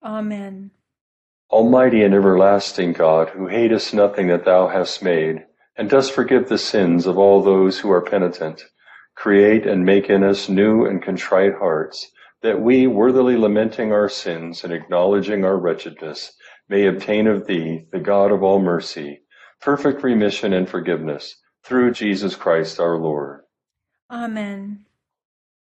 Amen. 0.03 0.71
Almighty 1.51 2.05
and 2.05 2.15
everlasting 2.15 2.93
God, 2.93 3.31
who 3.31 3.49
hatest 3.49 3.93
nothing 3.93 4.29
that 4.29 4.45
thou 4.45 4.69
hast 4.69 5.03
made, 5.03 5.45
and 5.77 5.91
dost 5.91 6.13
forgive 6.13 6.49
the 6.49 6.59
sins 6.59 7.07
of 7.07 7.19
all 7.19 7.43
those 7.43 7.79
who 7.79 7.91
are 7.91 8.01
penitent. 8.01 8.63
Create 9.17 9.67
and 9.67 9.85
make 9.85 10.09
in 10.09 10.23
us 10.23 10.49
new 10.49 10.87
and 10.87 11.03
contrite 11.03 11.55
hearts, 11.55 12.11
that 12.43 12.61
we, 12.61 12.87
worthily 12.87 13.37
lamenting 13.37 13.93
our 13.93 14.09
sins 14.09 14.65
and 14.65 14.73
acknowledging 14.73 15.45
our 15.45 15.59
wretchedness, 15.59 16.33
may 16.69 16.87
obtain 16.87 17.27
of 17.27 17.47
thee, 17.47 17.85
the 17.93 17.99
God 17.99 18.31
of 18.31 18.43
all 18.43 18.61
mercy, 18.61 19.21
perfect 19.61 20.03
remission 20.03 20.53
and 20.53 20.69
forgiveness, 20.69 21.37
through 21.65 21.93
Jesus 21.93 22.37
Christ 22.37 22.81
our 22.81 22.97
Lord. 22.97 23.43
Amen. 24.11 24.87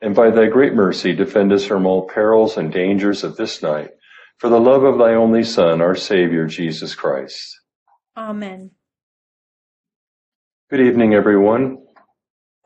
and 0.00 0.14
by 0.14 0.30
thy 0.30 0.46
great 0.46 0.74
mercy 0.74 1.14
defend 1.14 1.52
us 1.52 1.64
from 1.64 1.86
all 1.86 2.08
perils 2.08 2.56
and 2.56 2.72
dangers 2.72 3.24
of 3.24 3.36
this 3.36 3.62
night, 3.62 3.90
for 4.38 4.48
the 4.48 4.60
love 4.60 4.84
of 4.84 4.98
thy 4.98 5.14
only 5.14 5.42
Son, 5.42 5.80
our 5.80 5.96
Savior, 5.96 6.46
Jesus 6.46 6.94
Christ. 6.94 7.60
Amen. 8.16 8.70
Good 10.70 10.80
evening, 10.80 11.14
everyone. 11.14 11.78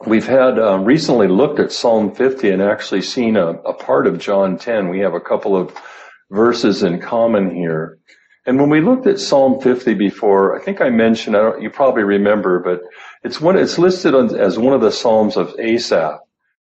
We've 0.06 0.26
had 0.26 0.58
um, 0.58 0.84
recently 0.84 1.28
looked 1.28 1.60
at 1.60 1.70
Psalm 1.70 2.14
50 2.14 2.50
and 2.50 2.60
actually 2.60 3.02
seen 3.02 3.36
a, 3.36 3.50
a, 3.50 3.72
part 3.72 4.08
of 4.08 4.18
John 4.18 4.58
10. 4.58 4.88
We 4.88 4.98
have 5.00 5.14
a 5.14 5.20
couple 5.20 5.56
of 5.56 5.72
verses 6.30 6.82
in 6.82 7.00
common 7.00 7.54
here. 7.54 7.98
And 8.44 8.58
when 8.58 8.68
we 8.68 8.80
looked 8.80 9.06
at 9.06 9.20
Psalm 9.20 9.60
50 9.60 9.94
before, 9.94 10.58
I 10.58 10.64
think 10.64 10.80
I 10.80 10.90
mentioned, 10.90 11.36
I 11.36 11.56
you 11.58 11.70
probably 11.70 12.02
remember, 12.02 12.58
but 12.58 12.80
it's 13.22 13.40
one, 13.40 13.56
it's 13.56 13.78
listed 13.78 14.16
on, 14.16 14.34
as 14.34 14.58
one 14.58 14.74
of 14.74 14.80
the 14.80 14.90
Psalms 14.90 15.36
of 15.36 15.54
Asaph. 15.60 16.18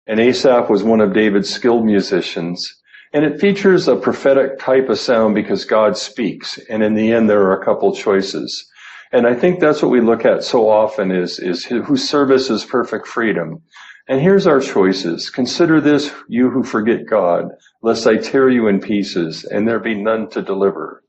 And 0.07 0.19
Asaph 0.19 0.69
was 0.69 0.83
one 0.83 1.01
of 1.01 1.13
David's 1.13 1.49
skilled 1.49 1.85
musicians. 1.85 2.81
And 3.13 3.23
it 3.23 3.39
features 3.39 3.87
a 3.87 3.95
prophetic 3.95 4.59
type 4.59 4.89
of 4.89 4.99
sound 4.99 5.35
because 5.35 5.65
God 5.65 5.97
speaks. 5.97 6.59
And 6.69 6.83
in 6.83 6.93
the 6.93 7.11
end, 7.11 7.29
there 7.29 7.41
are 7.43 7.59
a 7.59 7.65
couple 7.65 7.95
choices. 7.95 8.69
And 9.11 9.25
I 9.25 9.33
think 9.33 9.59
that's 9.59 9.81
what 9.81 9.91
we 9.91 10.01
look 10.01 10.25
at 10.25 10.43
so 10.43 10.69
often 10.69 11.11
is, 11.11 11.39
is 11.39 11.63
whose 11.63 12.07
service 12.07 12.49
is 12.49 12.65
perfect 12.65 13.07
freedom. 13.07 13.61
And 14.07 14.21
here's 14.21 14.45
our 14.45 14.59
choices. 14.59 15.29
Consider 15.29 15.81
this, 15.81 16.11
you 16.27 16.49
who 16.49 16.63
forget 16.63 17.07
God, 17.09 17.49
lest 17.81 18.05
I 18.05 18.17
tear 18.17 18.49
you 18.49 18.67
in 18.67 18.79
pieces 18.79 19.45
and 19.45 19.67
there 19.67 19.79
be 19.79 19.95
none 19.95 20.29
to 20.31 20.41
deliver. 20.41 21.03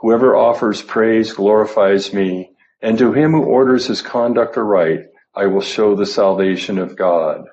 Whoever 0.00 0.34
offers 0.34 0.82
praise 0.82 1.32
glorifies 1.32 2.12
me, 2.12 2.50
and 2.80 2.98
to 2.98 3.12
him 3.12 3.30
who 3.32 3.44
orders 3.44 3.86
his 3.86 4.02
conduct 4.02 4.56
aright, 4.56 5.02
I 5.36 5.46
will 5.46 5.60
show 5.60 5.94
the 5.94 6.06
salvation 6.06 6.78
of 6.78 6.96
God. 6.96 7.44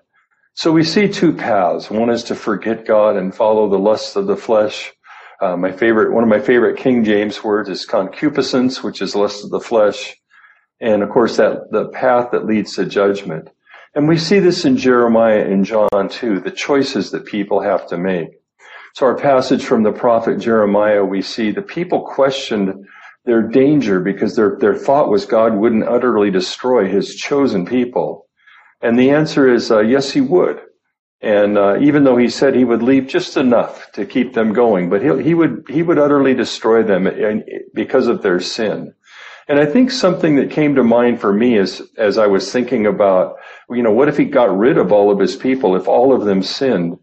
So 0.59 0.73
we 0.73 0.83
see 0.83 1.07
two 1.07 1.31
paths. 1.31 1.89
One 1.89 2.09
is 2.09 2.25
to 2.25 2.35
forget 2.35 2.85
God 2.85 3.15
and 3.15 3.33
follow 3.33 3.69
the 3.69 3.79
lusts 3.79 4.17
of 4.17 4.27
the 4.27 4.35
flesh. 4.35 4.91
Uh, 5.39 5.55
my 5.55 5.71
favorite, 5.71 6.11
one 6.11 6.21
of 6.21 6.29
my 6.29 6.41
favorite 6.41 6.77
King 6.77 7.05
James 7.05 7.41
words 7.41 7.69
is 7.69 7.85
concupiscence, 7.85 8.83
which 8.83 9.01
is 9.01 9.15
lust 9.15 9.45
of 9.45 9.51
the 9.51 9.61
flesh. 9.61 10.17
And 10.81 11.01
of 11.01 11.11
course 11.11 11.37
that, 11.37 11.71
the 11.71 11.87
path 11.87 12.31
that 12.33 12.45
leads 12.45 12.75
to 12.75 12.85
judgment. 12.85 13.47
And 13.95 14.09
we 14.09 14.17
see 14.17 14.39
this 14.39 14.65
in 14.65 14.75
Jeremiah 14.75 15.49
and 15.49 15.63
John 15.63 16.09
too, 16.09 16.41
the 16.41 16.51
choices 16.51 17.11
that 17.11 17.23
people 17.23 17.61
have 17.61 17.87
to 17.87 17.97
make. 17.97 18.27
So 18.95 19.05
our 19.05 19.15
passage 19.15 19.63
from 19.63 19.83
the 19.83 19.93
prophet 19.93 20.41
Jeremiah, 20.41 21.05
we 21.05 21.21
see 21.21 21.51
the 21.51 21.61
people 21.61 22.05
questioned 22.05 22.85
their 23.23 23.43
danger 23.43 24.01
because 24.01 24.35
their, 24.35 24.57
their 24.59 24.75
thought 24.75 25.09
was 25.09 25.25
God 25.25 25.55
wouldn't 25.55 25.87
utterly 25.87 26.31
destroy 26.31 26.89
his 26.89 27.15
chosen 27.15 27.65
people. 27.65 28.25
And 28.81 28.97
the 28.97 29.11
answer 29.11 29.51
is, 29.51 29.71
uh, 29.71 29.81
yes, 29.81 30.11
he 30.11 30.21
would. 30.21 30.61
And 31.21 31.57
uh, 31.57 31.79
even 31.81 32.05
though 32.05 32.15
he 32.15 32.29
said 32.29 32.55
he 32.55 32.63
would 32.63 32.81
leave 32.81 33.07
just 33.07 33.35
enough 33.35 33.91
to 33.91 34.05
keep 34.05 34.33
them 34.33 34.53
going, 34.53 34.89
but 34.89 35.01
he, 35.01 35.21
he 35.21 35.33
would 35.33 35.65
he 35.67 35.83
would 35.83 35.99
utterly 35.99 36.33
destroy 36.33 36.81
them 36.81 37.09
because 37.73 38.07
of 38.07 38.21
their 38.21 38.39
sin. 38.39 38.93
And 39.49 39.59
I 39.59 39.65
think 39.65 39.91
something 39.91 40.35
that 40.37 40.51
came 40.51 40.75
to 40.75 40.83
mind 40.83 41.19
for 41.19 41.33
me 41.33 41.57
is 41.57 41.81
as 41.97 42.17
I 42.17 42.27
was 42.27 42.51
thinking 42.51 42.85
about, 42.85 43.35
you 43.69 43.83
know, 43.83 43.91
what 43.91 44.07
if 44.07 44.15
he 44.15 44.25
got 44.25 44.55
rid 44.57 44.77
of 44.77 44.93
all 44.93 45.11
of 45.11 45.19
his 45.19 45.35
people 45.35 45.75
if 45.75 45.87
all 45.87 46.13
of 46.13 46.23
them 46.23 46.41
sinned? 46.41 46.97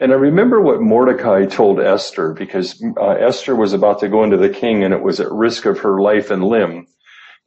And 0.00 0.12
I 0.12 0.14
remember 0.14 0.60
what 0.60 0.80
Mordecai 0.80 1.44
told 1.44 1.80
Esther 1.80 2.32
because 2.32 2.82
uh, 2.98 3.08
Esther 3.10 3.56
was 3.56 3.72
about 3.72 3.98
to 4.00 4.08
go 4.08 4.22
into 4.22 4.36
the 4.36 4.48
king 4.48 4.84
and 4.84 4.94
it 4.94 5.02
was 5.02 5.18
at 5.18 5.30
risk 5.30 5.66
of 5.66 5.80
her 5.80 6.00
life 6.00 6.30
and 6.30 6.44
limb. 6.44 6.86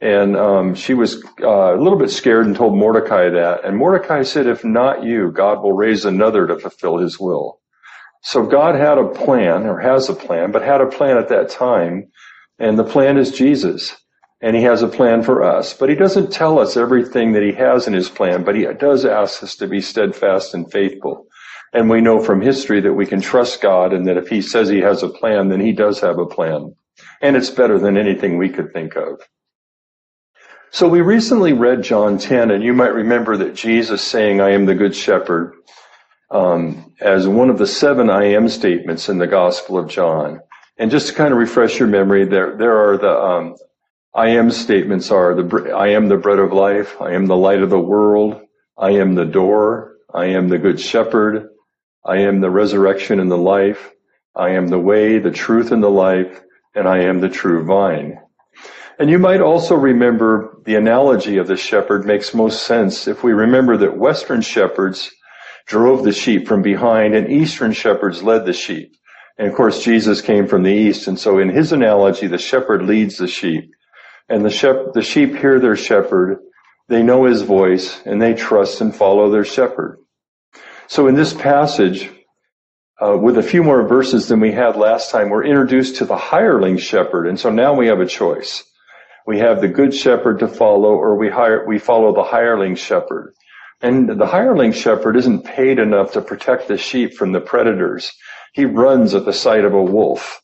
And 0.01 0.35
um, 0.35 0.73
she 0.73 0.95
was 0.95 1.23
uh, 1.41 1.75
a 1.75 1.81
little 1.81 1.97
bit 1.97 2.09
scared 2.09 2.47
and 2.47 2.55
told 2.55 2.75
Mordecai 2.75 3.29
that. 3.29 3.63
And 3.63 3.77
Mordecai 3.77 4.23
said, 4.23 4.47
if 4.47 4.63
not 4.63 5.03
you, 5.03 5.31
God 5.31 5.61
will 5.61 5.73
raise 5.73 6.05
another 6.05 6.47
to 6.47 6.57
fulfill 6.57 6.97
his 6.97 7.19
will. 7.19 7.59
So 8.23 8.45
God 8.45 8.75
had 8.75 8.97
a 8.97 9.07
plan, 9.09 9.65
or 9.65 9.79
has 9.79 10.09
a 10.09 10.15
plan, 10.15 10.51
but 10.51 10.63
had 10.63 10.81
a 10.81 10.87
plan 10.87 11.17
at 11.17 11.29
that 11.29 11.49
time. 11.49 12.11
And 12.57 12.77
the 12.77 12.83
plan 12.83 13.17
is 13.17 13.31
Jesus. 13.31 13.95
And 14.41 14.55
he 14.55 14.63
has 14.63 14.81
a 14.81 14.87
plan 14.87 15.21
for 15.21 15.43
us. 15.43 15.75
But 15.75 15.89
he 15.89 15.95
doesn't 15.95 16.31
tell 16.31 16.57
us 16.57 16.75
everything 16.75 17.33
that 17.33 17.43
he 17.43 17.51
has 17.53 17.87
in 17.87 17.93
his 17.93 18.09
plan, 18.09 18.43
but 18.43 18.55
he 18.55 18.65
does 18.79 19.05
ask 19.05 19.43
us 19.43 19.55
to 19.57 19.67
be 19.67 19.81
steadfast 19.81 20.55
and 20.55 20.71
faithful. 20.71 21.27
And 21.73 21.89
we 21.89 22.01
know 22.01 22.19
from 22.19 22.41
history 22.41 22.81
that 22.81 22.93
we 22.93 23.05
can 23.05 23.21
trust 23.21 23.61
God 23.61 23.93
and 23.93 24.07
that 24.07 24.17
if 24.17 24.27
he 24.27 24.41
says 24.41 24.67
he 24.67 24.79
has 24.79 25.03
a 25.03 25.09
plan, 25.09 25.49
then 25.49 25.61
he 25.61 25.71
does 25.71 25.99
have 25.99 26.17
a 26.17 26.25
plan. 26.25 26.75
And 27.21 27.35
it's 27.35 27.51
better 27.51 27.77
than 27.77 27.97
anything 27.97 28.37
we 28.37 28.49
could 28.49 28.73
think 28.73 28.95
of. 28.95 29.21
So 30.73 30.87
we 30.87 31.01
recently 31.01 31.51
read 31.51 31.83
John 31.83 32.17
10, 32.17 32.49
and 32.49 32.63
you 32.63 32.71
might 32.71 32.93
remember 32.93 33.35
that 33.35 33.55
Jesus 33.55 34.01
saying, 34.01 34.39
I 34.39 34.51
am 34.51 34.65
the 34.65 34.73
good 34.73 34.95
shepherd, 34.95 35.55
um, 36.29 36.93
as 37.01 37.27
one 37.27 37.49
of 37.49 37.57
the 37.57 37.67
seven 37.67 38.09
I 38.09 38.23
am 38.27 38.47
statements 38.47 39.09
in 39.09 39.17
the 39.17 39.27
Gospel 39.27 39.77
of 39.77 39.89
John. 39.89 40.39
And 40.77 40.89
just 40.89 41.07
to 41.07 41.13
kind 41.13 41.33
of 41.33 41.39
refresh 41.39 41.77
your 41.77 41.89
memory, 41.89 42.23
there, 42.23 42.55
there 42.55 42.89
are 42.89 42.97
the, 42.97 43.11
um, 43.11 43.55
I 44.15 44.29
am 44.29 44.49
statements 44.49 45.11
are 45.11 45.35
the, 45.35 45.75
I 45.75 45.89
am 45.89 46.07
the 46.07 46.15
bread 46.15 46.39
of 46.39 46.53
life. 46.53 47.01
I 47.01 47.15
am 47.15 47.25
the 47.25 47.35
light 47.35 47.61
of 47.61 47.69
the 47.69 47.77
world. 47.77 48.41
I 48.77 48.91
am 48.91 49.13
the 49.13 49.25
door. 49.25 49.97
I 50.13 50.27
am 50.27 50.47
the 50.47 50.57
good 50.57 50.79
shepherd. 50.79 51.49
I 52.05 52.19
am 52.19 52.39
the 52.39 52.49
resurrection 52.49 53.19
and 53.19 53.29
the 53.29 53.37
life. 53.37 53.91
I 54.37 54.51
am 54.51 54.69
the 54.69 54.79
way, 54.79 55.19
the 55.19 55.31
truth, 55.31 55.73
and 55.73 55.83
the 55.83 55.89
life. 55.89 56.41
And 56.73 56.87
I 56.87 56.99
am 56.99 57.19
the 57.19 57.29
true 57.29 57.65
vine. 57.65 58.21
And 59.01 59.09
you 59.09 59.17
might 59.17 59.41
also 59.41 59.73
remember 59.73 60.61
the 60.63 60.75
analogy 60.75 61.37
of 61.37 61.47
the 61.47 61.57
shepherd 61.57 62.05
makes 62.05 62.35
most 62.35 62.67
sense 62.67 63.07
if 63.07 63.23
we 63.23 63.31
remember 63.31 63.75
that 63.77 63.97
Western 63.97 64.41
shepherds 64.41 65.09
drove 65.65 66.03
the 66.03 66.11
sheep 66.11 66.47
from 66.47 66.61
behind 66.61 67.15
and 67.15 67.27
Eastern 67.27 67.73
shepherds 67.73 68.21
led 68.21 68.45
the 68.45 68.53
sheep. 68.53 68.95
And 69.39 69.47
of 69.47 69.55
course, 69.55 69.83
Jesus 69.83 70.21
came 70.21 70.45
from 70.45 70.61
the 70.61 70.71
East. 70.71 71.07
And 71.07 71.17
so 71.17 71.39
in 71.39 71.49
his 71.49 71.71
analogy, 71.71 72.27
the 72.27 72.37
shepherd 72.37 72.83
leads 72.83 73.17
the 73.17 73.27
sheep 73.27 73.71
and 74.29 74.45
the, 74.45 74.51
shep- 74.51 74.93
the 74.93 75.01
sheep 75.01 75.35
hear 75.35 75.59
their 75.59 75.75
shepherd. 75.75 76.37
They 76.87 77.01
know 77.01 77.25
his 77.25 77.41
voice 77.41 77.99
and 78.05 78.21
they 78.21 78.35
trust 78.35 78.81
and 78.81 78.95
follow 78.95 79.31
their 79.31 79.45
shepherd. 79.45 79.97
So 80.85 81.07
in 81.07 81.15
this 81.15 81.33
passage, 81.33 82.07
uh, 83.03 83.17
with 83.17 83.39
a 83.39 83.43
few 83.43 83.63
more 83.63 83.81
verses 83.87 84.27
than 84.27 84.39
we 84.39 84.51
had 84.51 84.75
last 84.75 85.09
time, 85.09 85.31
we're 85.31 85.45
introduced 85.45 85.95
to 85.95 86.05
the 86.05 86.17
hireling 86.17 86.77
shepherd. 86.77 87.25
And 87.25 87.39
so 87.39 87.49
now 87.49 87.73
we 87.73 87.87
have 87.87 87.99
a 87.99 88.05
choice. 88.05 88.63
We 89.27 89.39
have 89.39 89.61
the 89.61 89.67
good 89.67 89.93
shepherd 89.93 90.39
to 90.39 90.47
follow, 90.47 90.95
or 90.95 91.15
we 91.17 91.29
hire, 91.29 91.65
we 91.67 91.79
follow 91.79 92.13
the 92.13 92.23
hireling 92.23 92.75
shepherd. 92.75 93.33
And 93.81 94.19
the 94.19 94.27
hireling 94.27 94.73
shepherd 94.73 95.15
isn't 95.17 95.45
paid 95.45 95.79
enough 95.79 96.13
to 96.13 96.21
protect 96.21 96.67
the 96.67 96.77
sheep 96.77 97.13
from 97.15 97.31
the 97.31 97.41
predators. 97.41 98.11
He 98.53 98.65
runs 98.65 99.15
at 99.15 99.25
the 99.25 99.33
sight 99.33 99.65
of 99.65 99.73
a 99.73 99.83
wolf. 99.83 100.41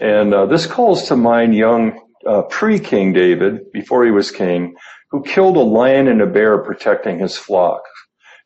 And 0.00 0.32
uh, 0.32 0.46
this 0.46 0.66
calls 0.66 1.08
to 1.08 1.16
mind 1.16 1.54
young 1.54 2.00
uh, 2.26 2.42
pre-King 2.42 3.12
David, 3.12 3.72
before 3.72 4.04
he 4.04 4.10
was 4.10 4.30
king, 4.30 4.74
who 5.10 5.22
killed 5.22 5.56
a 5.56 5.60
lion 5.60 6.08
and 6.08 6.20
a 6.20 6.26
bear 6.26 6.58
protecting 6.58 7.18
his 7.18 7.36
flock. 7.36 7.82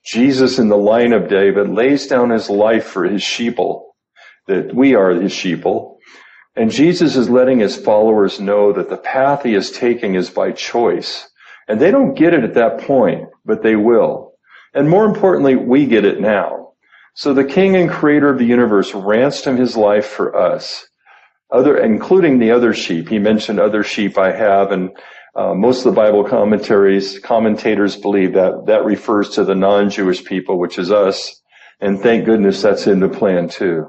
Jesus 0.04 0.58
in 0.58 0.68
the 0.68 0.76
line 0.76 1.12
of 1.12 1.28
David 1.28 1.68
lays 1.68 2.06
down 2.06 2.30
his 2.30 2.50
life 2.50 2.86
for 2.86 3.04
his 3.04 3.22
sheeple, 3.22 3.84
that 4.48 4.74
we 4.74 4.94
are 4.94 5.10
his 5.10 5.32
sheeple, 5.32 5.91
and 6.54 6.70
Jesus 6.70 7.16
is 7.16 7.30
letting 7.30 7.60
his 7.60 7.76
followers 7.76 8.38
know 8.38 8.72
that 8.72 8.90
the 8.90 8.96
path 8.96 9.42
he 9.42 9.54
is 9.54 9.70
taking 9.70 10.14
is 10.14 10.28
by 10.28 10.52
choice. 10.52 11.28
And 11.68 11.80
they 11.80 11.90
don't 11.90 12.14
get 12.14 12.34
it 12.34 12.44
at 12.44 12.54
that 12.54 12.78
point, 12.78 13.28
but 13.44 13.62
they 13.62 13.76
will. 13.76 14.32
And 14.74 14.88
more 14.88 15.04
importantly, 15.04 15.56
we 15.56 15.86
get 15.86 16.04
it 16.04 16.20
now. 16.20 16.72
So 17.14 17.32
the 17.32 17.44
king 17.44 17.76
and 17.76 17.90
creator 17.90 18.28
of 18.28 18.38
the 18.38 18.44
universe 18.44 18.94
ransomed 18.94 19.58
his 19.58 19.76
life 19.76 20.06
for 20.06 20.36
us. 20.36 20.86
Other, 21.50 21.76
including 21.76 22.38
the 22.38 22.50
other 22.50 22.72
sheep. 22.72 23.08
He 23.08 23.18
mentioned 23.18 23.60
other 23.60 23.82
sheep 23.82 24.16
I 24.18 24.32
have 24.32 24.72
and 24.72 24.90
uh, 25.34 25.54
most 25.54 25.78
of 25.78 25.94
the 25.94 26.00
Bible 26.00 26.24
commentaries, 26.24 27.18
commentators 27.18 27.96
believe 27.96 28.34
that 28.34 28.66
that 28.66 28.84
refers 28.84 29.30
to 29.30 29.44
the 29.44 29.54
non-Jewish 29.54 30.24
people, 30.24 30.58
which 30.58 30.78
is 30.78 30.92
us. 30.92 31.40
And 31.80 32.00
thank 32.00 32.26
goodness 32.26 32.60
that's 32.60 32.86
in 32.86 33.00
the 33.00 33.08
plan 33.08 33.48
too. 33.48 33.88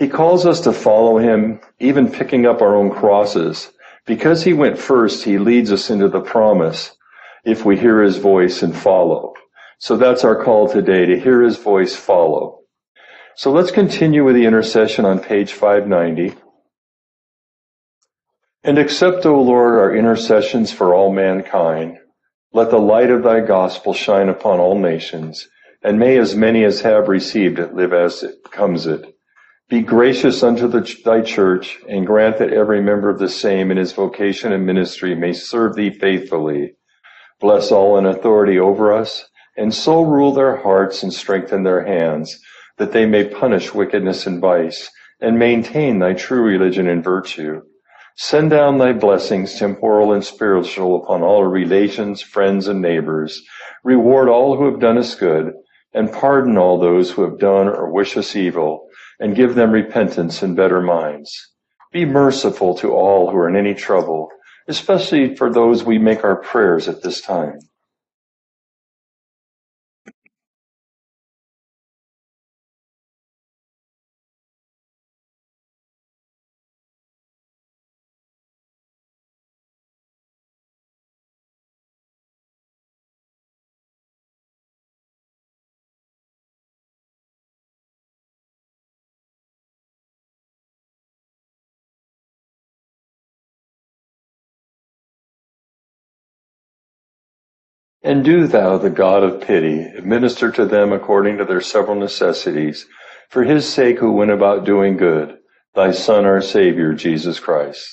He 0.00 0.08
calls 0.08 0.46
us 0.46 0.62
to 0.62 0.72
follow 0.72 1.18
him, 1.18 1.60
even 1.78 2.10
picking 2.10 2.46
up 2.46 2.62
our 2.62 2.74
own 2.74 2.90
crosses. 2.90 3.70
Because 4.06 4.42
he 4.42 4.54
went 4.54 4.78
first, 4.78 5.24
he 5.24 5.36
leads 5.36 5.70
us 5.70 5.90
into 5.90 6.08
the 6.08 6.22
promise 6.22 6.96
if 7.44 7.66
we 7.66 7.76
hear 7.76 8.00
his 8.00 8.16
voice 8.16 8.62
and 8.62 8.74
follow. 8.74 9.34
So 9.78 9.98
that's 9.98 10.24
our 10.24 10.42
call 10.42 10.70
today, 10.70 11.04
to 11.04 11.20
hear 11.20 11.42
his 11.42 11.58
voice, 11.58 11.94
follow. 11.94 12.60
So 13.36 13.52
let's 13.52 13.70
continue 13.70 14.24
with 14.24 14.36
the 14.36 14.46
intercession 14.46 15.04
on 15.04 15.20
page 15.20 15.52
590. 15.52 16.34
And 18.64 18.78
accept, 18.78 19.26
O 19.26 19.42
Lord, 19.42 19.78
our 19.78 19.94
intercessions 19.94 20.72
for 20.72 20.94
all 20.94 21.12
mankind. 21.12 21.98
Let 22.54 22.70
the 22.70 22.78
light 22.78 23.10
of 23.10 23.22
thy 23.22 23.40
gospel 23.40 23.92
shine 23.92 24.30
upon 24.30 24.60
all 24.60 24.78
nations, 24.78 25.46
and 25.82 25.98
may 25.98 26.16
as 26.16 26.34
many 26.34 26.64
as 26.64 26.80
have 26.80 27.08
received 27.08 27.58
it 27.58 27.74
live 27.74 27.92
as 27.92 28.22
it 28.22 28.50
comes 28.50 28.86
it. 28.86 29.14
Be 29.70 29.82
gracious 29.82 30.42
unto 30.42 30.66
the, 30.66 30.80
thy 31.04 31.20
church, 31.20 31.78
and 31.88 32.04
grant 32.04 32.38
that 32.38 32.52
every 32.52 32.82
member 32.82 33.08
of 33.08 33.20
the 33.20 33.28
same 33.28 33.70
in 33.70 33.76
his 33.76 33.92
vocation 33.92 34.52
and 34.52 34.66
ministry 34.66 35.14
may 35.14 35.32
serve 35.32 35.76
thee 35.76 35.90
faithfully. 35.90 36.74
Bless 37.38 37.70
all 37.70 37.96
in 37.96 38.04
authority 38.04 38.58
over 38.58 38.92
us, 38.92 39.28
and 39.56 39.72
so 39.72 40.02
rule 40.02 40.34
their 40.34 40.56
hearts 40.56 41.04
and 41.04 41.12
strengthen 41.12 41.62
their 41.62 41.86
hands, 41.86 42.36
that 42.78 42.90
they 42.90 43.06
may 43.06 43.22
punish 43.22 43.72
wickedness 43.72 44.26
and 44.26 44.40
vice, 44.40 44.90
and 45.20 45.38
maintain 45.38 46.00
thy 46.00 46.14
true 46.14 46.42
religion 46.42 46.88
and 46.88 47.04
virtue. 47.04 47.60
Send 48.16 48.50
down 48.50 48.78
thy 48.78 48.92
blessings, 48.92 49.56
temporal 49.56 50.12
and 50.12 50.24
spiritual, 50.24 51.00
upon 51.00 51.22
all 51.22 51.42
our 51.42 51.48
relations, 51.48 52.20
friends, 52.20 52.66
and 52.66 52.82
neighbors. 52.82 53.40
Reward 53.84 54.28
all 54.28 54.56
who 54.56 54.68
have 54.68 54.80
done 54.80 54.98
us 54.98 55.14
good, 55.14 55.52
and 55.94 56.10
pardon 56.10 56.58
all 56.58 56.80
those 56.80 57.12
who 57.12 57.22
have 57.22 57.38
done 57.38 57.68
or 57.68 57.92
wish 57.92 58.16
us 58.16 58.34
evil 58.34 58.88
and 59.20 59.36
give 59.36 59.54
them 59.54 59.70
repentance 59.70 60.42
and 60.42 60.56
better 60.56 60.80
minds. 60.80 61.32
Be 61.92 62.04
merciful 62.04 62.74
to 62.78 62.92
all 62.92 63.30
who 63.30 63.36
are 63.36 63.48
in 63.48 63.56
any 63.56 63.74
trouble, 63.74 64.30
especially 64.68 65.36
for 65.36 65.52
those 65.52 65.84
we 65.84 65.98
make 65.98 66.24
our 66.24 66.36
prayers 66.36 66.88
at 66.88 67.02
this 67.02 67.20
time. 67.20 67.58
And 98.10 98.24
do 98.24 98.48
thou, 98.48 98.76
the 98.76 98.90
God 98.90 99.22
of 99.22 99.40
pity, 99.40 99.82
administer 99.82 100.50
to 100.50 100.66
them 100.66 100.92
according 100.92 101.38
to 101.38 101.44
their 101.44 101.60
several 101.60 101.94
necessities, 101.94 102.88
for 103.28 103.44
his 103.44 103.72
sake 103.72 104.00
who 104.00 104.10
went 104.10 104.32
about 104.32 104.64
doing 104.64 104.96
good, 104.96 105.38
thy 105.76 105.92
Son, 105.92 106.26
our 106.26 106.42
Savior, 106.42 106.92
Jesus 106.92 107.38
Christ. 107.38 107.88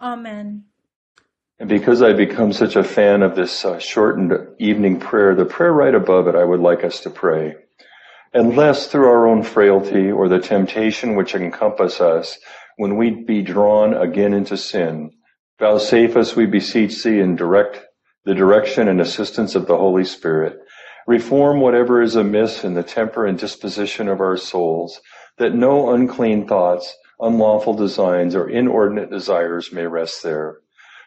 Amen. 0.00 0.66
And 1.58 1.68
because 1.68 2.02
I've 2.02 2.16
become 2.16 2.52
such 2.52 2.76
a 2.76 2.84
fan 2.84 3.22
of 3.22 3.34
this 3.34 3.64
uh, 3.64 3.80
shortened 3.80 4.32
evening 4.60 5.00
prayer, 5.00 5.34
the 5.34 5.44
prayer 5.44 5.72
right 5.72 5.96
above 5.96 6.28
it, 6.28 6.36
I 6.36 6.44
would 6.44 6.60
like 6.60 6.84
us 6.84 7.00
to 7.00 7.10
pray. 7.10 7.56
Unless 8.32 8.86
through 8.86 9.08
our 9.08 9.26
own 9.26 9.42
frailty 9.42 10.08
or 10.08 10.28
the 10.28 10.38
temptation 10.38 11.16
which 11.16 11.34
encompass 11.34 12.00
us, 12.00 12.38
when 12.76 12.96
we 12.96 13.10
be 13.10 13.42
drawn 13.42 13.92
again 13.92 14.34
into 14.34 14.56
sin, 14.56 15.10
vouchsafe 15.58 16.16
us, 16.16 16.36
we 16.36 16.46
beseech 16.46 17.02
thee, 17.02 17.18
and 17.18 17.36
direct 17.36 17.80
the 18.24 18.34
direction 18.34 18.86
and 18.86 19.00
assistance 19.00 19.56
of 19.56 19.66
the 19.66 19.76
Holy 19.76 20.04
Spirit. 20.04 20.56
Reform 21.08 21.60
whatever 21.60 22.00
is 22.00 22.14
amiss 22.14 22.62
in 22.62 22.74
the 22.74 22.82
temper 22.84 23.26
and 23.26 23.36
disposition 23.36 24.08
of 24.08 24.20
our 24.20 24.36
souls, 24.36 25.00
that 25.38 25.54
no 25.54 25.92
unclean 25.92 26.46
thoughts, 26.46 26.96
unlawful 27.18 27.74
designs, 27.74 28.36
or 28.36 28.48
inordinate 28.48 29.10
desires 29.10 29.72
may 29.72 29.86
rest 29.86 30.22
there. 30.22 30.58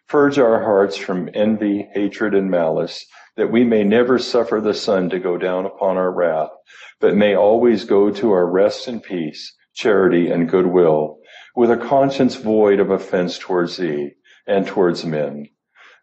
Purge 0.09 0.37
our 0.37 0.61
hearts 0.61 0.97
from 0.97 1.29
envy, 1.33 1.87
hatred, 1.93 2.35
and 2.35 2.51
malice, 2.51 3.05
that 3.37 3.49
we 3.51 3.63
may 3.63 3.85
never 3.85 4.19
suffer 4.19 4.59
the 4.59 4.73
sun 4.73 5.09
to 5.09 5.17
go 5.17 5.37
down 5.37 5.65
upon 5.65 5.95
our 5.95 6.11
wrath, 6.11 6.51
but 6.99 7.15
may 7.15 7.33
always 7.33 7.85
go 7.85 8.11
to 8.11 8.31
our 8.33 8.45
rest 8.45 8.89
and 8.89 9.01
peace, 9.01 9.55
charity, 9.73 10.29
and 10.29 10.49
goodwill, 10.49 11.17
with 11.55 11.71
a 11.71 11.77
conscience 11.77 12.35
void 12.35 12.81
of 12.81 12.91
offense 12.91 13.37
towards 13.37 13.77
thee 13.77 14.11
and 14.45 14.67
towards 14.67 15.05
men 15.05 15.47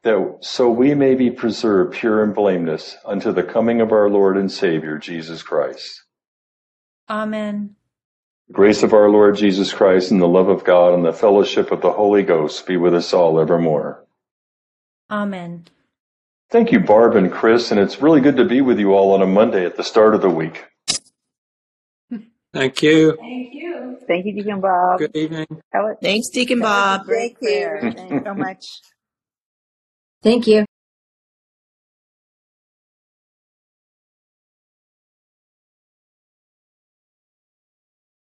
that 0.05 0.39
so 0.41 0.71
we 0.71 0.95
may 0.95 1.15
be 1.15 1.31
preserved 1.31 1.95
pure 1.95 2.23
and 2.23 2.35
blameless 2.35 2.97
unto 3.05 3.33
the 3.33 3.43
coming 3.43 3.81
of 3.81 3.93
our 3.93 4.09
Lord 4.11 4.37
and 4.37 4.51
Savior, 4.51 4.99
Jesus 4.99 5.43
Christ. 5.43 6.03
Amen. 7.09 7.77
The 8.49 8.55
grace 8.55 8.83
of 8.83 8.93
our 8.93 9.09
Lord 9.11 9.37
Jesus 9.37 9.73
Christ 9.73 10.11
and 10.11 10.21
the 10.21 10.27
love 10.29 10.49
of 10.49 10.65
God 10.65 10.95
and 10.95 11.05
the 11.05 11.13
fellowship 11.13 11.71
of 11.73 11.81
the 11.81 11.93
Holy 11.93 12.23
Ghost 12.23 12.67
be 12.67 12.77
with 12.77 12.95
us 12.95 13.13
all 13.13 13.41
evermore. 13.41 14.05
Amen. 15.11 15.67
Thank 16.51 16.73
you, 16.73 16.81
Barb 16.81 17.17
and 17.17 17.33
Chris, 17.33 17.71
and 17.71 17.81
it's 17.81 18.03
really 18.03 18.21
good 18.21 18.37
to 18.37 18.45
be 18.45 18.61
with 18.61 18.79
you 18.79 18.95
all 18.95 19.15
on 19.15 19.23
a 19.23 19.27
Monday 19.27 19.65
at 19.65 19.77
the 19.77 19.85
start 19.85 20.15
of 20.15 20.21
the 20.23 20.31
week. 20.31 20.65
Thank 22.53 22.83
you. 22.83 23.17
Thank 23.17 23.55
you, 23.55 23.99
Thank 24.07 24.27
you, 24.27 24.35
Deacon 24.35 24.61
Bob. 24.61 24.99
Good 24.99 25.17
evening. 25.17 25.47
Thanks, 26.03 26.29
Deacon 26.29 26.61
that 26.61 26.67
Bob. 26.67 27.07
great 27.07 27.39
Thank 27.41 27.95
you. 27.95 27.95
Thanks 27.97 28.27
so 28.27 28.35
much. 28.35 28.67
Thank 30.23 30.47
you. 30.47 30.72